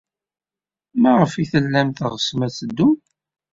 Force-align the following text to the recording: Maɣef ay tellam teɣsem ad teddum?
Maɣef 1.01 1.33
ay 1.35 1.47
tellam 1.51 1.89
teɣsem 1.91 2.39
ad 2.45 2.53
teddum? 2.57 2.95